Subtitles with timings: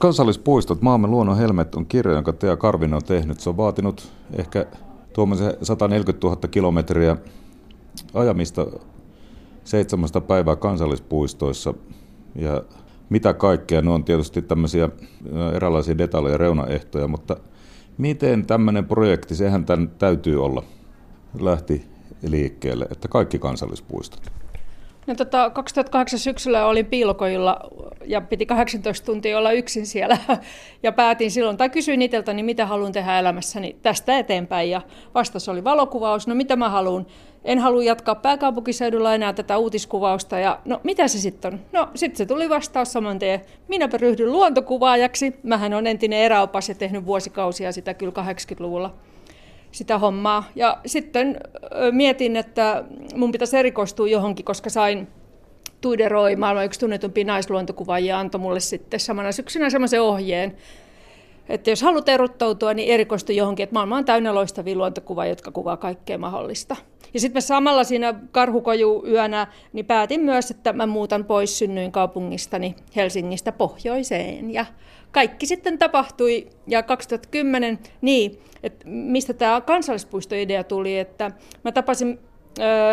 [0.00, 3.40] Kansallispuistot, Maamme luonnon helmet on kirja, jonka Tea Karvinen on tehnyt.
[3.40, 4.66] Se on vaatinut ehkä
[5.12, 7.16] tuommoisen 140 000 kilometriä
[8.14, 8.66] ajamista
[9.64, 11.74] seitsemästä päivää kansallispuistoissa.
[12.34, 12.62] Ja
[13.08, 14.88] mitä kaikkea, ne on tietysti tämmöisiä
[15.54, 17.36] eräänlaisia detaljeja reunaehtoja, mutta
[17.98, 20.62] miten tämmöinen projekti, sehän tämän täytyy olla,
[21.40, 21.84] lähti
[22.22, 24.32] liikkeelle, että kaikki kansallispuistot?
[25.06, 27.60] No, tota, 2008 syksyllä olin piilokojilla
[28.04, 30.18] ja piti 18 tuntia olla yksin siellä.
[30.82, 34.70] Ja päätin silloin, tai kysyin itseltäni, mitä haluan tehdä elämässäni tästä eteenpäin.
[34.70, 34.80] Ja
[35.14, 37.06] vastaus oli valokuvaus, no mitä mä haluan,
[37.44, 40.38] en halua jatkaa pääkaupunkiseudulla enää tätä uutiskuvausta.
[40.38, 41.60] Ja no mitä se sitten on?
[41.72, 46.74] No sitten se tuli vastaus saman tien, minäpä ryhdyn luontokuvaajaksi, mähän on entinen eräopas ja
[46.74, 48.94] tehnyt vuosikausia sitä kyllä 80-luvulla
[49.72, 50.44] sitä hommaa.
[50.54, 51.40] Ja sitten
[51.90, 55.08] mietin, että mun pitäisi erikoistua johonkin, koska sain
[55.80, 60.56] Tuideroi, maailman yksi tunnetumpi naisluontokuvaajia, antoi mulle sitten samana syksynä semmoisen ohjeen,
[61.48, 65.76] että jos haluat erottautua, niin erikoistu johonkin, että maailma on täynnä loistavia luontokuvaa, jotka kuvaa
[65.76, 66.76] kaikkea mahdollista.
[67.14, 71.92] Ja sitten mä samalla siinä karhukoju yönä niin päätin myös, että mä muutan pois synnyin
[71.92, 74.54] kaupungistani Helsingistä pohjoiseen.
[74.54, 74.66] Ja
[75.12, 76.46] kaikki sitten tapahtui.
[76.66, 81.30] Ja 2010, niin, että mistä tämä kansallispuistoidea tuli, että
[81.64, 82.18] mä tapasin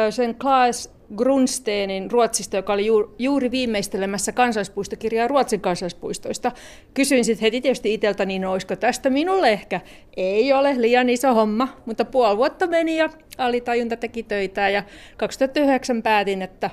[0.10, 2.86] sen Klaas Grunsteenin Ruotsista, joka oli
[3.20, 6.52] juuri viimeistelemässä kansallispuistokirjaa Ruotsin kansallispuistoista.
[6.94, 9.82] Kysyin sitten heti tietysti itseltäni, niin olisiko tästä minulle ehkä.
[10.18, 14.84] Ei ole liian iso homma, mutta puoli vuotta meni ja alitajunta teki töitä ja
[15.18, 16.70] 2009 päätin, että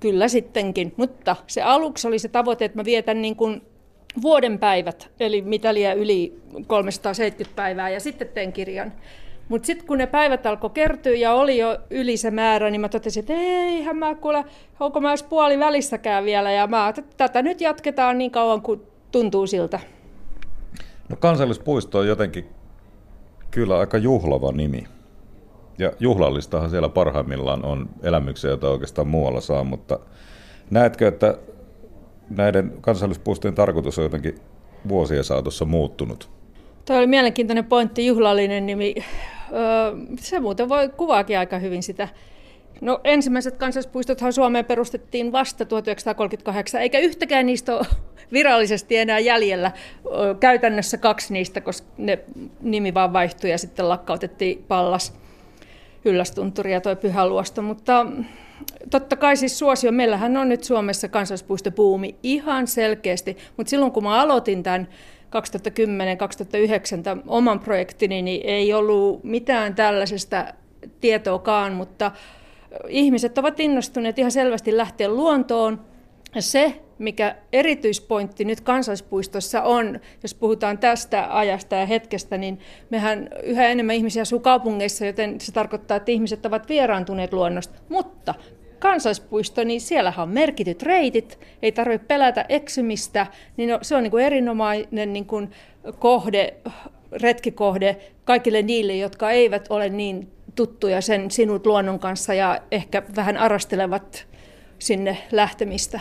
[0.00, 0.92] kyllä sittenkin.
[0.96, 3.62] Mutta se aluksi oli se tavoite, että mä vietän niin kuin
[4.22, 8.92] vuoden päivät, eli mitä liian yli 370 päivää ja sitten teen kirjan.
[9.50, 12.88] Mutta sitten kun ne päivät alkoi kertyä ja oli jo yli se määrä, niin mä
[12.88, 14.44] totesin, että eihän mä kuule,
[14.80, 16.52] onko mä edes puoli välissäkään vielä.
[16.52, 19.80] Ja mä että tätä nyt jatketaan niin kauan kuin tuntuu siltä.
[21.08, 22.46] No kansallispuisto on jotenkin
[23.50, 24.84] kyllä aika juhlava nimi.
[25.78, 29.98] Ja juhlallistahan siellä parhaimmillaan on elämyksiä, joita oikeastaan muualla saa, mutta
[30.70, 31.38] näetkö, että
[32.30, 34.40] näiden kansallispuistojen tarkoitus on jotenkin
[34.88, 36.30] vuosien saatossa muuttunut?
[36.84, 38.94] Tuo oli mielenkiintoinen pointti, juhlallinen nimi.
[40.18, 42.08] Se muuten voi kuvaakin aika hyvin sitä.
[42.80, 47.86] No ensimmäiset kansallispuistothan Suomeen perustettiin vasta 1938, eikä yhtäkään niistä ole
[48.32, 49.72] virallisesti enää jäljellä.
[50.40, 52.18] Käytännössä kaksi niistä, koska ne
[52.60, 55.14] nimi vaan vaihtui ja sitten lakkautettiin Pallas,
[56.04, 57.62] Yllästunturi ja toi Pyhäluosto.
[57.62, 58.06] Mutta
[58.90, 64.20] totta kai siis suosio, meillähän on nyt Suomessa kansallispuistopuumi ihan selkeästi, mutta silloin kun mä
[64.20, 64.88] aloitin tämän
[67.18, 70.46] 2010-2009 oman projektini, niin ei ollut mitään tällaisesta
[71.00, 72.10] tietoakaan, mutta
[72.88, 75.89] ihmiset ovat innostuneet ihan selvästi lähteä luontoon.
[76.38, 82.58] Se, mikä erityispointti nyt kansallispuistossa on, jos puhutaan tästä ajasta ja hetkestä, niin
[82.90, 87.78] mehän yhä enemmän ihmisiä asuu kaupungeissa, joten se tarkoittaa, että ihmiset ovat vieraantuneet luonnosta.
[87.88, 88.34] Mutta
[88.78, 93.26] kansallispuisto, niin siellähän on merkityt reitit, ei tarvitse pelätä eksymistä,
[93.56, 95.50] niin se on niin kuin erinomainen niin kuin
[95.98, 96.54] kohde,
[97.12, 103.36] retkikohde kaikille niille, jotka eivät ole niin tuttuja sen sinut luonnon kanssa ja ehkä vähän
[103.36, 104.26] arastelevat
[104.78, 106.00] sinne lähtemistä.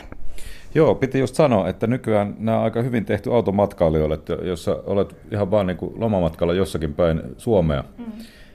[0.75, 5.15] Joo, piti just sanoa, että nykyään nämä on aika hyvin tehty automatkailijoille, että jos olet
[5.31, 8.05] ihan vaan niin kuin lomamatkalla jossakin päin Suomea, mm.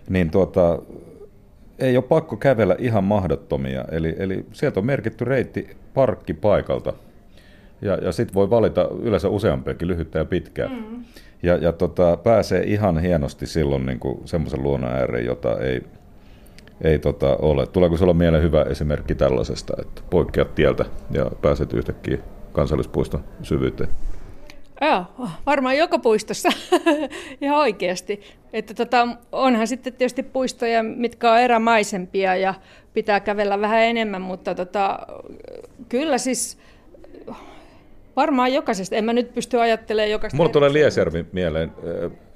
[0.08, 0.78] niin tuota,
[1.78, 3.84] ei ole pakko kävellä ihan mahdottomia.
[3.90, 6.92] Eli, eli sieltä on merkitty reitti parkkipaikalta.
[7.82, 10.68] Ja, ja sitten voi valita yleensä useampiakin, lyhyttä ja pitkää.
[10.68, 11.04] Mm.
[11.42, 15.82] Ja, ja tota, pääsee ihan hienosti silloin niin semmoisen luonnon ääreen, jota ei,
[16.80, 17.66] ei tota, ole.
[17.66, 22.18] Tuleeko sinulla mieleen hyvä esimerkki tällaisesta, että poikkeat tieltä ja pääset yhtäkkiä
[22.52, 23.90] kansallispuiston syvyyteen?
[24.80, 25.04] Joo,
[25.46, 26.48] varmaan joka puistossa
[27.40, 28.20] ihan oikeasti.
[28.52, 32.54] Että tota, onhan sitten tietysti puistoja, mitkä on erämaisempia ja
[32.94, 34.98] pitää kävellä vähän enemmän, mutta tota,
[35.88, 36.58] kyllä siis
[38.16, 38.96] varmaan jokaisesta.
[38.96, 40.36] En mä nyt pysty ajattelemaan jokaisesta.
[40.36, 41.72] Mulla tulee Liesjärvi mieleen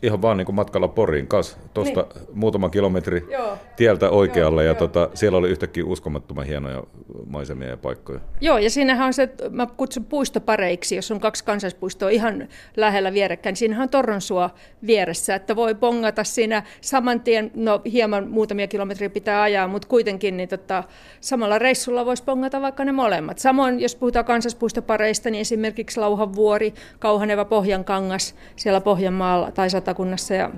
[0.02, 2.26] ihan vaan niin kuin matkalla Poriin kanssa, tuosta niin.
[2.32, 3.58] muutama kilometri Joo.
[3.76, 4.78] tieltä oikealle, Joo, ja jo.
[4.78, 6.82] tota, siellä oli yhtäkkiä uskomattoman hienoja
[7.26, 8.20] maisemia ja paikkoja.
[8.40, 13.52] Joo, ja siinähän on se, mä kutsun puistopareiksi, jos on kaksi kansallispuistoa ihan lähellä vierekkäin,
[13.52, 14.50] niin siinähän on Torronsua
[14.86, 20.36] vieressä, että voi pongata siinä saman tien, no hieman muutamia kilometriä pitää ajaa, mutta kuitenkin
[20.36, 20.84] niin tota,
[21.20, 23.38] samalla reissulla voisi pongata vaikka ne molemmat.
[23.38, 30.50] Samoin, jos puhutaan kansallispuistopareista, niin esimerkiksi Lauhanvuori, Kauhaneva Pohjankangas siellä Pohjanmaalla tai Satakunnassa ja,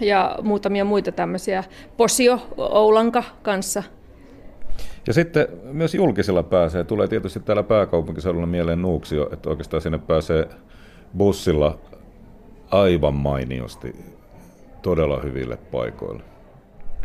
[0.00, 1.64] ja muutamia muita tämmöisiä.
[1.96, 3.82] Posio Oulanka kanssa.
[5.06, 6.84] Ja sitten myös julkisella pääsee.
[6.84, 10.48] Tulee tietysti täällä pääkaupunkiseudulla mieleen Nuuksio, että oikeastaan sinne pääsee
[11.16, 11.78] bussilla
[12.70, 13.96] aivan mainiosti
[14.82, 16.22] todella hyville paikoille.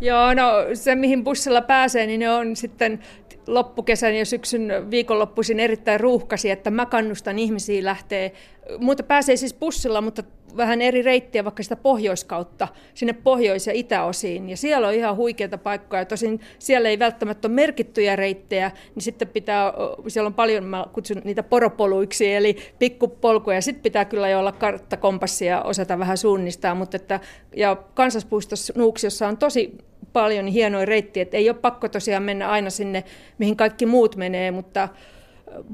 [0.02, 3.00] Joo, no se mihin bussilla pääsee, niin ne on sitten
[3.48, 8.32] loppukesän ja syksyn viikonloppuisin erittäin ruuhkasi, että mä kannustan ihmisiä lähteä,
[8.78, 10.24] mutta pääsee siis bussilla, mutta
[10.58, 14.50] vähän eri reittiä vaikka sitä pohjoiskautta sinne pohjois- ja itäosiin.
[14.50, 16.06] Ja siellä on ihan huikeita paikkoja.
[16.06, 19.74] Tosin siellä ei välttämättä ole merkittyjä reittejä, niin sitten pitää,
[20.08, 23.62] siellä on paljon, mä kutsun niitä poropoluiksi, eli pikkupolkuja.
[23.62, 26.76] Sitten pitää kyllä jo olla karttakompassia ja osata vähän suunnistaa.
[26.76, 27.20] Mutta että,
[27.56, 29.78] ja kansallispuistossa Nuuksiossa on tosi
[30.14, 33.04] paljon hienoja reittiä, että ei ole pakko tosiaan mennä aina sinne,
[33.38, 34.90] mihin kaikki muut menee, mutta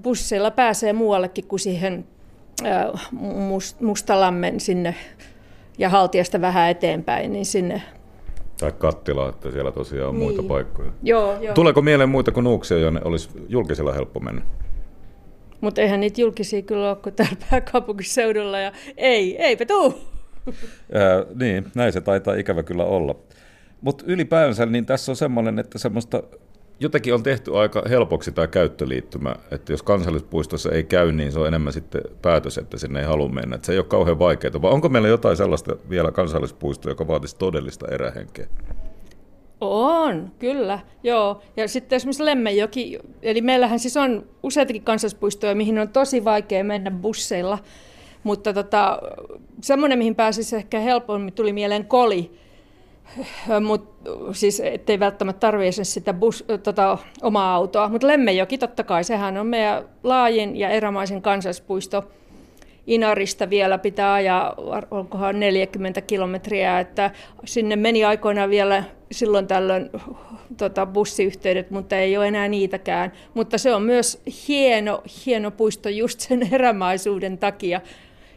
[0.02, 2.06] busseilla pääsee muuallekin kuin siihen
[3.80, 4.96] Mustalammen sinne
[5.78, 7.82] ja Haltiasta vähän eteenpäin, niin sinne
[8.60, 10.24] tai kattila, että siellä tosiaan on niin.
[10.24, 10.92] muita paikkoja.
[11.04, 11.54] Joo, joo.
[11.54, 14.42] Tuleeko mieleen muita kuin Nuuksia, jonne olisi julkisella helppo mennä?
[15.62, 19.94] Mutta eihän niitä julkisia kyllä ole kuin täällä pääkaupunkiseudulla ja ei, eipä tuu.
[20.94, 23.16] Ää, niin, näin se taitaa ikävä kyllä olla.
[23.82, 26.24] Mutta ylipäänsä niin tässä on semmoinen, että semmoista
[26.80, 31.48] jotenkin on tehty aika helpoksi tämä käyttöliittymä, että jos kansallispuistossa ei käy, niin se on
[31.48, 33.56] enemmän sitten päätös, että sinne ei halua mennä.
[33.56, 37.38] Että se ei ole kauhean vaikeaa, vai onko meillä jotain sellaista vielä kansallispuistoa, joka vaatisi
[37.38, 38.48] todellista erähenkeä?
[39.62, 41.42] On, kyllä, joo.
[41.58, 46.92] Ja sitten esimerkiksi Lemmenjoki, eli meillähän siis on useitakin kansallispuistoja, mihin on tosi vaikea mennä
[46.92, 47.58] busseilla,
[48.24, 49.00] mutta tota,
[49.62, 52.32] semmoinen, mihin pääsisi ehkä helpommin, tuli mieleen Koli,
[53.66, 53.96] Mut,
[54.32, 57.90] siis ettei välttämättä tarvitse sitä bus, tota, omaa autoa.
[57.90, 62.04] Mutta Lemmenjoki totta kai, sehän on meidän laajin ja erämaisen kansallispuisto.
[62.88, 64.56] Inarista vielä pitää ajaa,
[64.92, 67.12] onkohan 40 kilometriä, että
[67.46, 69.90] sinne meni aikoinaan vielä silloin tällöin
[70.58, 73.12] tota, bussiyhteydet, mutta ei ole enää niitäkään.
[73.34, 77.82] Mutta se on myös hieno, hieno puisto just sen erämaisuuden takia.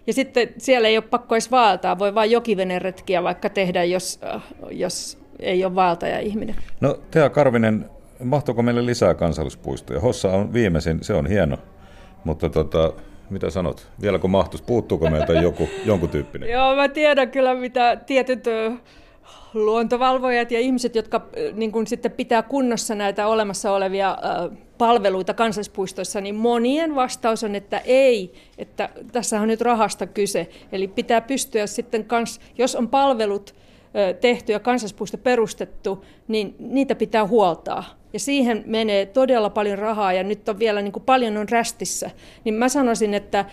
[0.08, 4.43] Ja sitten siellä ei ole pakko edes vaeltaa, voi vain jokiveneretkiä vaikka tehdä, jos, äh,
[4.70, 6.56] jos ei ole vaeltaja ihminen.
[6.81, 7.90] No Tea Karvinen,
[8.25, 10.00] mahtuuko meille lisää kansallispuistoja?
[10.00, 11.58] Hossa on viimeisin, se on hieno,
[12.25, 12.93] mutta tota,
[13.31, 13.88] mitä sanot?
[14.02, 14.64] Vieläkö mahtuisi?
[14.64, 16.50] Puuttuuko meiltä joku, jonkun tyyppinen?
[16.50, 18.44] Joo, mä tiedän kyllä, mitä tietyt
[19.54, 24.19] luontovalvojat ja ihmiset, jotka niin kun sitten pitää kunnossa näitä olemassa olevia
[24.78, 30.48] palveluita kansallispuistoissa, niin monien vastaus on, että ei, että tässä on nyt rahasta kyse.
[30.72, 33.54] Eli pitää pystyä sitten, kans, jos on palvelut
[34.20, 37.84] tehty ja kansallispuisto perustettu, niin niitä pitää huoltaa.
[38.12, 42.10] Ja siihen menee todella paljon rahaa ja nyt on vielä niin kuin paljon on rästissä.
[42.44, 43.44] Niin mä sanoisin, että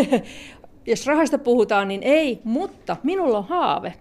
[0.86, 3.94] jos rahasta puhutaan, niin ei, mutta minulla on haave.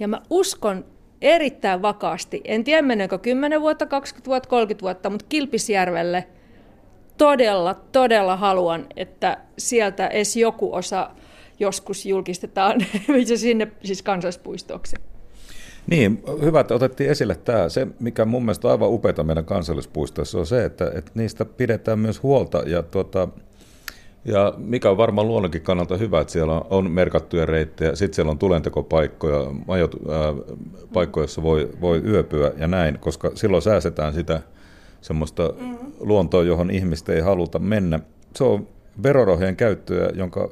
[0.00, 0.84] Ja mä uskon
[1.20, 6.26] erittäin vakaasti, en tiedä meneekö 10 vuotta, 20 vuotta, 30 vuotta, mutta Kilpisjärvelle
[7.18, 11.10] todella, todella haluan, että sieltä edes joku osa
[11.60, 12.80] joskus julkistetaan
[13.34, 14.96] sinne siis kansallispuistoksi.
[15.86, 17.68] Niin, hyvä, että otettiin esille tämä.
[17.68, 21.98] Se, mikä mun mielestä on aivan upeata meidän kansallispuistossa, on se, että, että niistä pidetään
[21.98, 23.28] myös huolta ja tuota,
[24.24, 28.38] ja mikä on varmaan luonnonkin kannalta hyvä, että siellä on merkattuja reittejä, sitten siellä on
[28.38, 30.54] tulentekopaikkoja, majot, ää,
[30.92, 34.40] paikkoja, joissa voi, voi yöpyä ja näin, koska silloin säästetään sitä
[35.00, 35.76] semmoista mm.
[36.00, 38.00] luontoa, johon ihmistä ei haluta mennä.
[38.36, 38.68] Se on
[39.02, 40.50] verorahojen käyttöä, jonka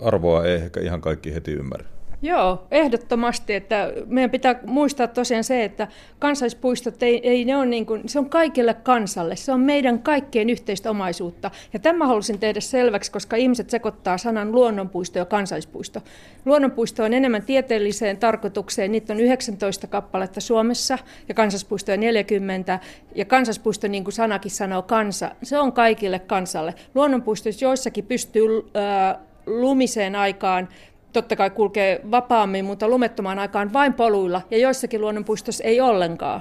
[0.00, 1.93] arvoa ei ehkä ihan kaikki heti ymmärrä.
[2.24, 3.54] Joo, ehdottomasti.
[3.54, 5.88] Että meidän pitää muistaa tosiaan se, että
[6.18, 9.36] kansallispuistot ei, ei ne on niin kuin, se on kaikille kansalle.
[9.36, 11.50] Se on meidän kaikkien yhteistä omaisuutta.
[11.72, 16.00] Ja tämä halusin tehdä selväksi, koska ihmiset sekoittaa sanan luonnonpuisto ja kansallispuisto.
[16.44, 18.92] Luonnonpuisto on enemmän tieteelliseen tarkoitukseen.
[18.92, 22.78] Niitä on 19 kappaletta Suomessa ja kansallispuistoja 40.
[23.14, 26.74] Ja kansallispuisto, niin kuin sanakin sanoo, kansa, se on kaikille kansalle.
[26.94, 29.16] Luonnonpuistoissa joissakin pystyy äh,
[29.46, 30.68] lumiseen aikaan
[31.14, 36.40] totta kai kulkee vapaammin, mutta lumettomaan aikaan vain poluilla ja joissakin luonnonpuistossa ei ollenkaan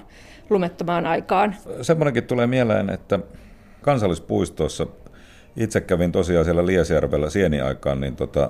[0.50, 1.56] lumettomaan aikaan.
[1.82, 3.20] Semmoinenkin tulee mieleen, että
[3.82, 4.88] kansallispuistossa,
[5.58, 8.50] itse kävin tosiaan siellä Liesjärvellä sieniaikaan, niin tota,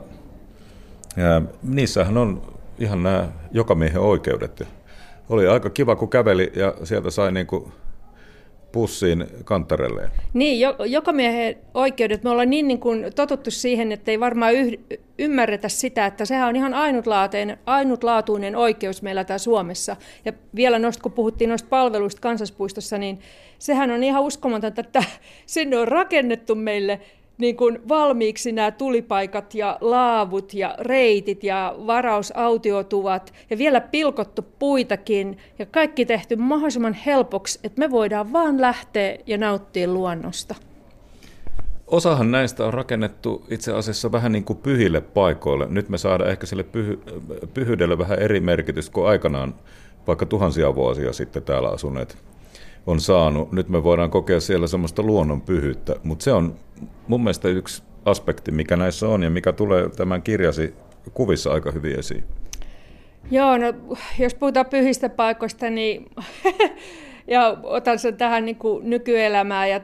[1.18, 2.42] ja niissähän on
[2.80, 4.68] ihan nämä jokamiehen oikeudet.
[5.30, 7.72] Oli aika kiva, kun käveli ja sieltä sai niin kuin
[8.74, 10.12] pussiin kanttarelleen.
[10.34, 12.24] Niin, jo, joka miehen oikeudet.
[12.24, 14.80] Me ollaan niin, niin kuin totuttu siihen, että ei varmaan yh,
[15.20, 19.96] ymmärretä sitä, että sehän on ihan ainutlaatuinen, ainutlaatuinen oikeus meillä täällä Suomessa.
[20.26, 23.20] Ja vielä noista, kun puhuttiin noista palveluista kansallispuistossa, niin
[23.60, 25.04] sehän on ihan uskomatonta, että
[25.46, 27.00] sinne on rakennettu meille
[27.38, 35.38] niin kuin valmiiksi nämä tulipaikat ja laavut ja reitit ja varausautiotuvat ja vielä pilkottu puitakin
[35.60, 40.56] ja kaikki tehty mahdollisimman helpoksi, että me voidaan vaan lähteä ja nauttia luonnosta.
[41.88, 45.68] osahan näistä on rakennettu itse asiassa vähän niin kuin pyhille paikoille.
[45.70, 47.00] Nyt me saadaan ehkä sille pyhy,
[47.54, 49.56] pyhyydelle vähän eri merkitys kuin aikanaan
[50.08, 52.18] vaikka tuhansia vuosia sitten täällä asuneet
[52.88, 53.52] on saanut.
[53.52, 56.56] Nyt me voidaan kokea siellä semmoista luonnon pyhyyttä, mutta se on
[57.08, 60.76] mun mielestä yksi aspekti, mikä näissä on ja mikä tulee tämän kirjasi
[61.14, 62.24] kuvissa aika hyvin esiin.
[63.32, 63.74] Joo, no
[64.20, 66.06] jos puhutaan pyhistä paikoista, niin
[67.28, 69.82] ja otan sen tähän niin kuin nykyelämään ja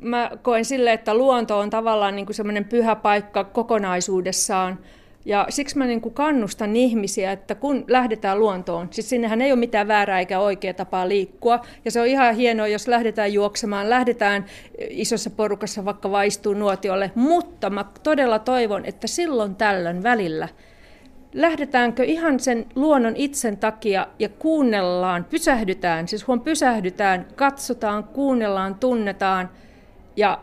[0.00, 4.78] mä koen sille, että luonto on tavallaan niin semmoinen pyhä paikka kokonaisuudessaan.
[5.24, 9.58] Ja siksi mä niin kuin kannustan ihmisiä, että kun lähdetään luontoon, siis sinnehän ei ole
[9.58, 11.60] mitään väärää eikä oikea tapaa liikkua.
[11.84, 14.44] Ja se on ihan hienoa, jos lähdetään juoksemaan, lähdetään
[14.90, 17.10] isossa porukassa vaikka vaistuu nuotiolle.
[17.14, 20.48] Mutta mä todella toivon, että silloin tällöin välillä
[21.32, 29.50] lähdetäänkö ihan sen luonnon itsen takia ja kuunnellaan, pysähdytään, siis huom pysähdytään, katsotaan, kuunnellaan, tunnetaan
[30.16, 30.40] ja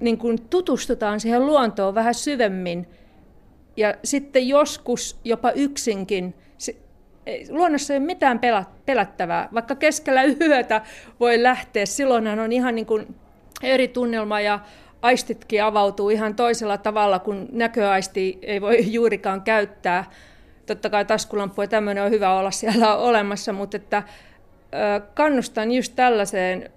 [0.00, 2.86] niin kuin tutustutaan siihen luontoon vähän syvemmin.
[3.76, 6.34] Ja sitten joskus jopa yksinkin.
[7.50, 8.40] Luonnossa ei ole mitään
[8.86, 9.48] pelättävää.
[9.54, 10.82] Vaikka keskellä yötä
[11.20, 13.14] voi lähteä, silloinhan on ihan niin kuin
[13.62, 14.60] eri tunnelma ja
[15.02, 20.10] aistitkin avautuu ihan toisella tavalla, kun näköaisti ei voi juurikaan käyttää.
[20.66, 24.02] Totta kai taskulamppu ja tämmöinen on hyvä olla siellä olemassa, mutta että
[25.14, 26.70] kannustan just tällaiseen,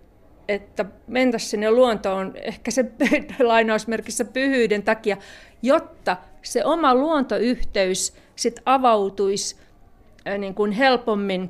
[0.47, 2.85] että mentäisiin sinne luontoon ehkä se
[3.39, 5.17] lainausmerkissä pyhyyden takia,
[5.61, 9.55] jotta se oma luontoyhteys sit avautuisi
[10.37, 11.49] niin kuin helpommin.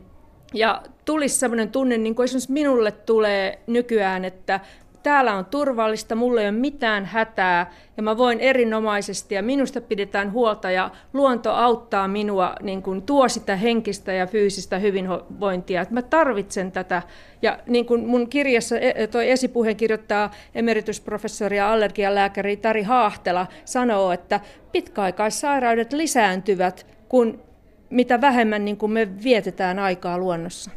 [0.54, 4.60] Ja tulisi sellainen tunne, niin kuin esimerkiksi minulle tulee nykyään, että
[5.08, 10.32] täällä on turvallista, mulla ei ole mitään hätää ja mä voin erinomaisesti ja minusta pidetään
[10.32, 15.82] huolta ja luonto auttaa minua, niin kuin tuo sitä henkistä ja fyysistä hyvinvointia.
[15.82, 17.02] Että mä tarvitsen tätä
[17.42, 24.12] ja niin kuin mun kirjassa e, toi esipuheen kirjoittaa emeritusprofessori ja allergialääkäri Tari Haahtela sanoo,
[24.12, 24.40] että
[24.72, 27.42] pitkäaikaissairaudet lisääntyvät, kun
[27.90, 30.72] mitä vähemmän niin kuin me vietetään aikaa luonnossa.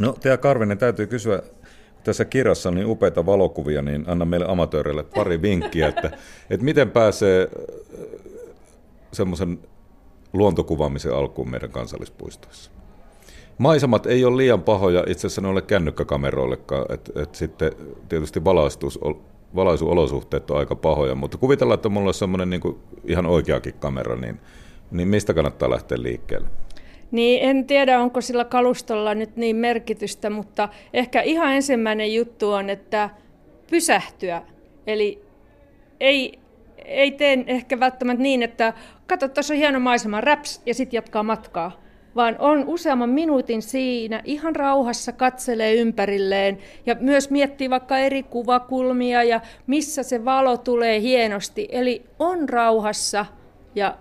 [0.00, 1.42] No, Tea Karvinen, täytyy kysyä
[2.06, 6.10] tässä kirjassa on niin upeita valokuvia, niin anna meille amatööreille pari vinkkiä, että,
[6.50, 7.64] että miten pääsee äh,
[9.12, 9.58] semmoisen
[10.32, 12.70] luontokuvaamisen alkuun meidän kansallispuistoissa.
[13.58, 17.72] Maisemat ei ole liian pahoja itse asiassa noille kännykkäkameroillekaan, että et sitten
[18.08, 18.98] tietysti valaistus,
[19.54, 24.40] valaisuolosuhteet on aika pahoja, mutta kuvitellaan, että mulla on semmoinen niin ihan oikeakin kamera, niin,
[24.90, 26.48] niin mistä kannattaa lähteä liikkeelle?
[27.10, 32.70] Niin en tiedä, onko sillä kalustolla nyt niin merkitystä, mutta ehkä ihan ensimmäinen juttu on,
[32.70, 33.10] että
[33.70, 34.42] pysähtyä.
[34.86, 35.24] Eli
[36.00, 36.38] ei,
[36.84, 38.72] ei tee ehkä välttämättä niin, että
[39.06, 41.80] katso, tuossa on hieno maisema, raps, ja sitten jatkaa matkaa.
[42.16, 49.22] Vaan on useamman minuutin siinä, ihan rauhassa katselee ympärilleen ja myös miettii vaikka eri kuvakulmia
[49.22, 51.68] ja missä se valo tulee hienosti.
[51.70, 53.26] Eli on rauhassa
[53.74, 53.96] ja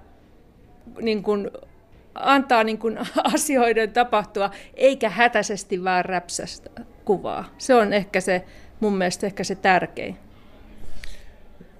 [1.01, 1.51] niin kuin
[2.15, 2.97] antaa niin kuin
[3.33, 6.69] asioiden tapahtua, eikä hätäisesti vaan räpsästä
[7.05, 7.45] kuvaa.
[7.57, 8.45] Se on ehkä se,
[8.79, 10.17] mun mielestä ehkä se tärkein.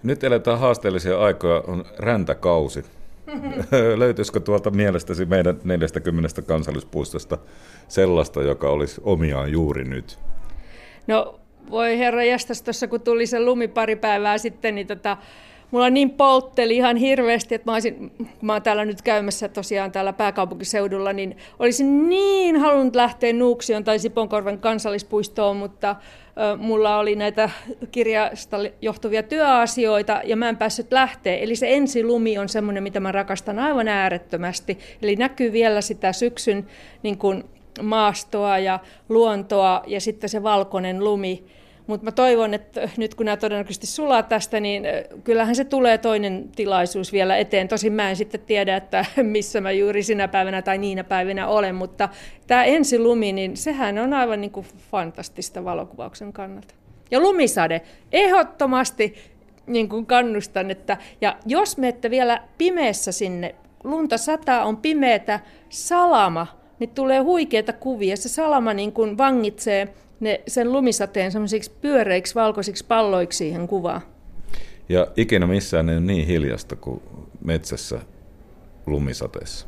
[0.04, 2.86] Nyt eletään haasteellisia aikoja, on räntäkausi.
[3.98, 7.38] Löytyisikö tuolta mielestäsi meidän 40 kansallispuistosta
[7.88, 10.20] sellaista, joka olisi omiaan juuri nyt?
[11.08, 11.39] No
[11.70, 15.18] voi herra jästäs, tuossa kun tuli se lumi pari päivää sitten, niin tota,
[15.75, 19.91] mulla niin poltteli ihan hirveästi, että mä, olisin, kun mä oon täällä nyt käymässä tosiaan
[19.91, 25.96] täällä pääkaupunkiseudulla, niin olisin niin halunnut lähteä Nuuksion tai Siponkorven kansallispuistoon, mutta
[26.58, 27.50] mulla oli näitä
[27.91, 31.36] kirjasta johtuvia työasioita ja mä en päässyt lähteä.
[31.36, 34.79] Eli se ensilumi on semmoinen, mitä mä rakastan aivan äärettömästi.
[35.01, 36.67] Eli näkyy vielä sitä syksyn
[37.03, 37.44] niin kuin
[37.82, 38.79] maastoa ja
[39.10, 41.44] luontoa ja sitten se valkoinen lumi.
[41.88, 44.84] Mutta mä toivon, että nyt kun nämä todennäköisesti sulaa tästä, niin
[45.24, 47.68] kyllähän se tulee toinen tilaisuus vielä eteen.
[47.68, 51.75] Tosin mä en sitten tiedä, että missä mä juuri sinä päivänä tai niinä päivinä olen,
[51.75, 52.10] mutta
[52.48, 56.74] tämä ensilumi, niin sehän on aivan niin kuin fantastista valokuvauksen kannalta.
[57.12, 59.15] Ja lumisade, ehdottomasti
[59.68, 65.39] niin kuin kannustan, että ja jos menette vielä pimeässä sinne, lunta sataa, on pimeätä,
[65.70, 66.48] salama,
[66.80, 68.18] niin tulee huikeita kuvia.
[68.18, 74.02] Se salama niin kuin vangitsee ne, sen lumisateen semmoisiksi pyöreiksi valkoisiksi palloiksi siihen kuvaan.
[74.90, 77.02] Ja ikinä missään ei ole niin hiljasta kuin
[77.44, 78.00] metsässä
[78.86, 79.68] lumisateessa.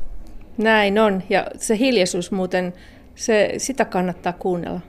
[0.58, 2.72] Näin on, ja se hiljaisuus muuten,
[3.14, 4.80] se, sitä kannattaa kuunnella.